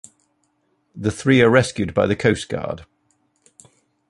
The 0.95 1.11
three 1.11 1.43
are 1.43 1.49
rescued 1.51 1.93
by 1.93 2.07
the 2.07 2.15
coast 2.15 2.49
guard. 2.49 2.87